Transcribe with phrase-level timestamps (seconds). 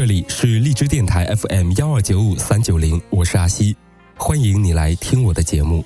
[0.00, 3.76] 这里是荔枝电台 FM 幺二九五三九零，我是阿西，
[4.16, 5.84] 欢迎你来听我的节目。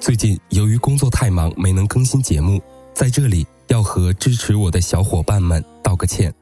[0.00, 2.58] 最近由于工作太忙，没能更新节目，
[2.94, 6.32] 在这里要和支持我的小伙伴们道个歉。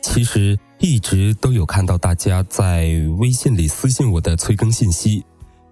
[0.00, 5.24] 其实一直都有看到大家在微信里私信我的催更信息，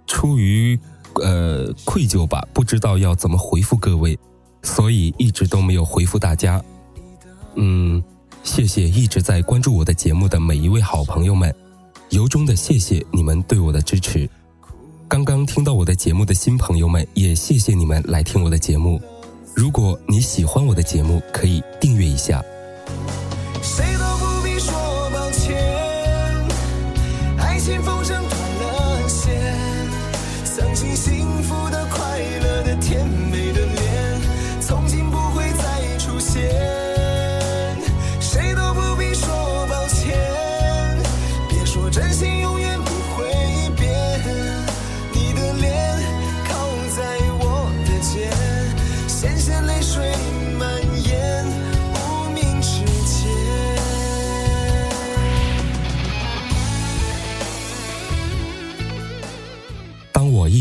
[0.08, 0.76] 出于
[1.22, 4.18] 呃愧疚吧，不知道要怎么回复各位，
[4.64, 6.60] 所以一直都没有回复大家。
[7.54, 8.02] 嗯。
[8.46, 11.52] 谢谢一直在关注我的节目的每一位好朋友们，
[12.10, 14.26] 由衷的谢谢你们对我的支持。
[15.08, 19.02] 刚刚听到我的节目的新朋友们，也谢谢你们来听我的节目。
[19.52, 22.42] 如果你喜欢我的节目，可以订阅一下。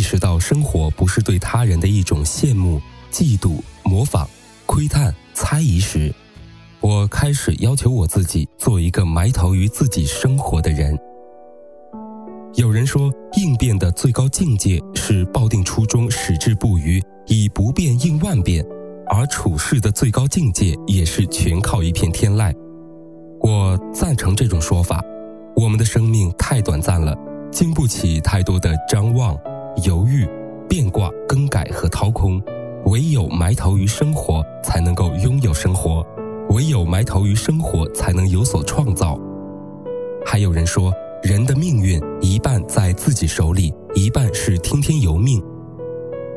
[0.06, 2.80] 识到生活不是对他人的一种羡慕、
[3.12, 4.30] 嫉妒、模仿、
[4.68, 6.14] 窥探、猜疑时，
[6.80, 10.96] 我开始要求我自己做一个埋头于自己生活的人。
[12.54, 18.64] 有人说，应变的最高境界是抱定初衷，矢志不渝，以不变应万变；
[19.08, 22.54] 而处事的最高境界也是全靠一片天籁。
[23.42, 25.04] 我赞成这种说法。
[25.56, 27.16] 我们的生命太短暂了，
[27.50, 29.38] 经不起太多的张望、
[29.84, 30.28] 犹豫、
[30.70, 32.42] 变卦、更改和掏空。
[32.86, 36.06] 唯有埋头于生活，才能够拥有生活。
[36.50, 39.20] 唯有埋头于生活，才能有所创造。
[40.24, 40.94] 还有人说，
[41.24, 45.44] 人的命运一半在自己手里，一半是听天由命。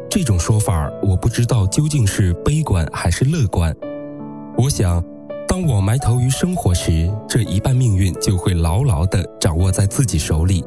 [0.09, 3.75] 这种说法，我不知道究竟是悲观还是乐观。
[4.57, 5.05] 我想，
[5.47, 10.65] 当我埋头于生活时，这一半命运就会牢牢地掌握在自己手里。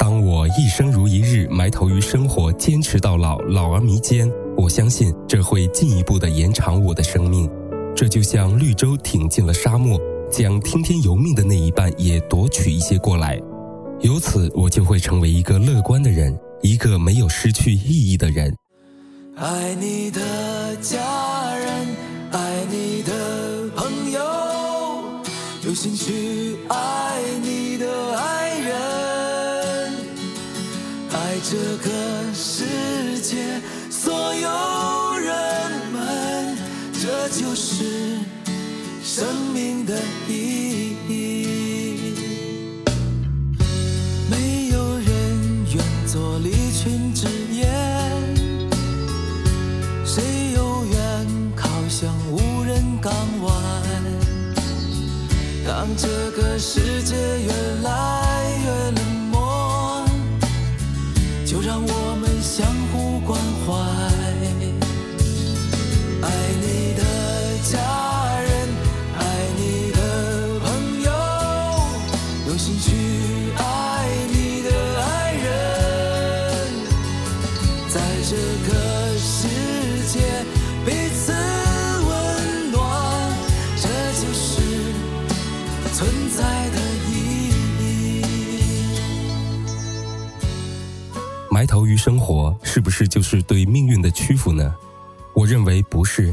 [0.00, 7.46] 当我一生如一日埋头于生活，坚持到老，老而弥坚，我相信这会进一步的延长我的生命。
[7.94, 10.00] 这就像绿洲挺进了沙漠，
[10.32, 13.38] 将听天由命的那一半也夺取一些过来，
[14.00, 18.56] 由此我就会成为一个乐观的人，一个没有失去意义的人。
[19.36, 21.86] 爱你的家人，
[22.32, 24.20] 爱你的朋友，
[25.66, 26.29] 有兴趣
[37.40, 38.18] 就是
[39.02, 39.24] 生
[39.54, 41.46] 命的意义。
[44.30, 47.66] 没有人愿做离群之雁。
[50.04, 53.10] 谁又愿靠向无人港
[53.42, 53.52] 湾？
[55.66, 57.50] 当这个世界越
[57.82, 59.02] 来越冷
[59.32, 60.04] 漠，
[61.46, 63.99] 就让我们相互关怀。
[77.92, 78.36] 在这
[78.70, 79.48] 个世
[80.12, 80.20] 界
[80.86, 82.78] 彼此温暖，
[83.76, 84.62] 这就是
[85.92, 86.78] 存在的
[87.08, 87.50] 意
[87.80, 88.22] 义。
[91.50, 94.72] 埋头于生活，是不是就是对命运的屈服呢？
[95.34, 96.32] 我认为不是，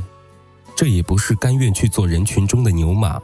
[0.75, 3.19] 这也不是甘愿去做人群中的牛马，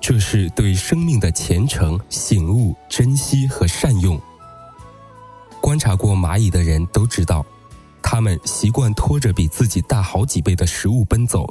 [0.00, 4.20] 这是对生命的虔诚、醒悟、珍惜和善用。
[5.62, 7.46] 观察过蚂蚁的人都知道，
[8.02, 11.46] 它们习惯拖着比自己大好几倍的食物奔走，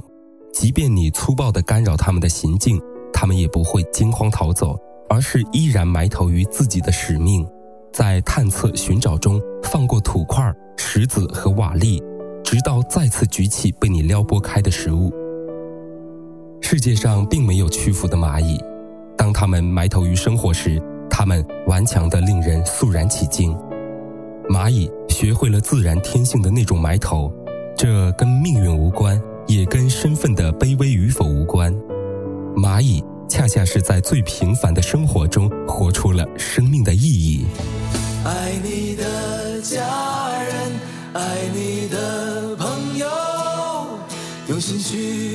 [0.53, 2.77] 即便你粗暴地干扰它们的行径，
[3.13, 4.77] 它们也不会惊慌逃走，
[5.09, 7.47] 而是依然埋头于自己的使命，
[7.93, 12.03] 在探测寻找中放过土块、石子和瓦砾，
[12.43, 15.09] 直到再次举起被你撩拨开的食物。
[16.59, 18.59] 世界上并没有屈服的蚂蚁，
[19.17, 23.57] 当它们埋头于生活时，它们顽强的令人肃然起敬。
[24.51, 27.31] 蚂蚁学会了自然天性的那种埋头，
[27.77, 29.17] 这跟命运无关，
[29.47, 31.73] 也跟身份的卑微与否无关。
[32.53, 37.45] 蚂蚁恰恰是在最平凡的生活中活出了生命的意义。
[38.25, 40.53] 爱你的家人，
[41.13, 43.07] 爱你的朋友，
[44.49, 45.30] 用心去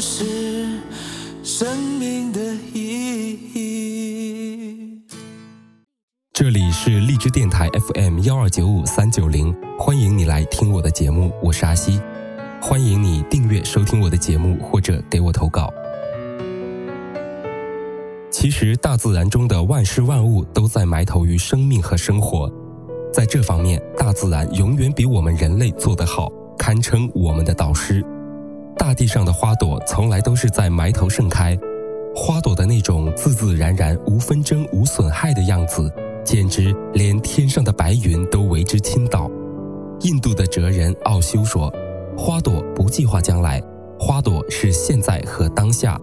[0.00, 0.80] 是
[1.42, 2.40] 生命的
[2.72, 5.02] 意义。
[6.32, 12.00] 这里是荔枝电台 FM 幺二九五三九零，欢迎你来听我的节目，我是阿西，
[12.62, 15.68] 欢迎你订阅收听我的节目或者给我投稿。
[18.30, 22.48] 其实，大自然中的万事万物都在埋头于生命和生活，
[23.12, 28.04] 在这方面，大自然永远比我们人类做得好，堪称我们的导师。
[28.78, 31.58] 大地上的花朵从来都是在埋头盛开，
[32.14, 35.92] 花朵的那种自自然然、无纷争、无损害的样子，
[36.24, 39.28] 简直连天上的白云都为之倾倒。
[40.02, 41.70] 印度的哲人奥修说
[42.16, 43.60] ：“花朵不计划将来，
[43.98, 46.00] 花朵是现在和当下。”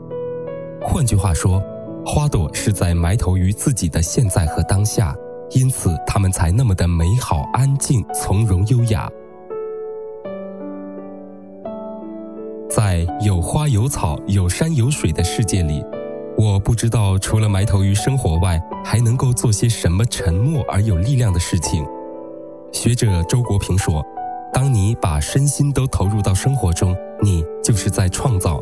[0.83, 1.63] 换句话说，
[2.05, 5.15] 花朵是在埋头于自己的现在和当下，
[5.51, 9.09] 因此它们才那么的美好、安静、从容、优雅。
[12.75, 15.81] 在有花有草、有山有水的世界里，
[16.37, 21.85] 我不知道除了埋头于生活外，还能够做些什么沉默而有力量的事情。
[22.73, 24.05] 学者周国平说
[24.51, 26.93] ：“当你把身心都投入到生活中，
[27.23, 28.61] 你就是在创造。”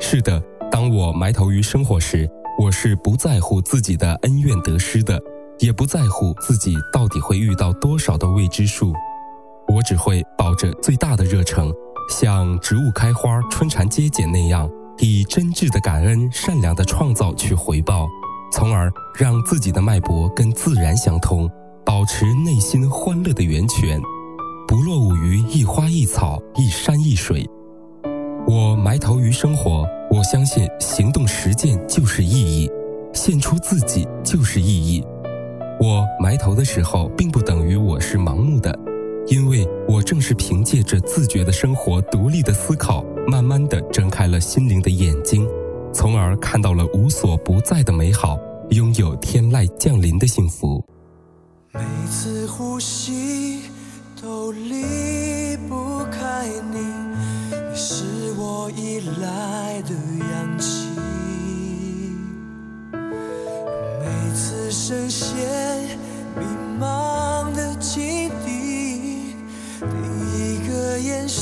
[0.00, 0.42] 是的，
[0.72, 2.26] 当我埋头于生活时，
[2.58, 5.20] 我是不在乎自己的恩怨得失的，
[5.58, 8.94] 也不在乎自己到底会遇到多少的未知数。
[9.68, 11.70] 我只会抱着最大的热诚。
[12.08, 18.08] 像植物开花、春蚕结茧那样，以真挚的感恩、善良的创造去回报，
[18.52, 21.50] 从而让自己的脉搏跟自然相通，
[21.84, 24.00] 保持内心欢乐的源泉，
[24.68, 27.48] 不落伍于一花一草、一山一水。
[28.46, 32.70] 我埋头于生活，我相信行动实践就是意义，
[33.12, 35.04] 献出自己就是意义。
[35.80, 38.72] 我埋头的时候，并不等于我是盲目的。
[39.28, 45.48] 因为我正是凭借着自觉的生活、独立的思考，慢慢的睁开了心灵的眼睛，
[45.92, 48.38] 从而看到了无所不在的美好，
[48.70, 50.84] 拥有天籁降临的幸福。
[51.72, 53.62] 每次呼吸
[54.22, 56.78] 都离不开你，
[57.50, 58.04] 你是
[58.38, 59.90] 我依赖的
[60.20, 60.86] 氧气。
[62.92, 65.36] 每次深陷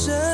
[0.06, 0.34] 个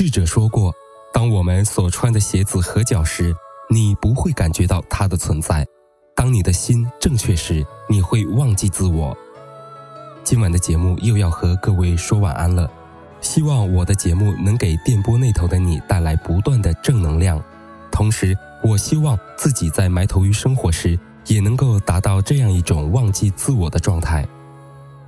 [0.00, 0.74] 智者说过，
[1.12, 3.36] 当我们所穿的鞋子合脚时，
[3.68, 5.62] 你不会感觉到它的存在；
[6.16, 9.14] 当你的心正确时，你会忘记自我。
[10.24, 12.66] 今晚的节目又要和各位说晚安了。
[13.20, 17.38] 希望我的节目能给电波那头的你带来不断的正能量。
[17.92, 24.26] 同时，我希望自己在埋头于生活时，也能够达到这样一种忘记自我的状态。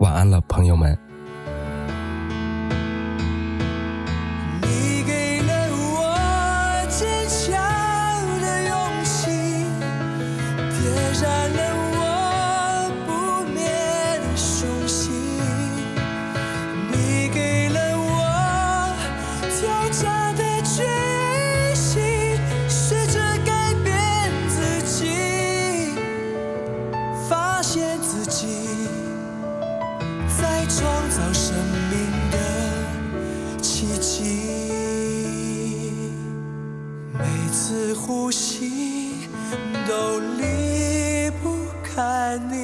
[0.01, 0.99] 晚安了，朋友们。
[38.05, 39.29] 呼吸
[39.87, 42.62] 都离不开你，